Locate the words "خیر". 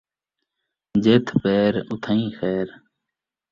2.37-2.67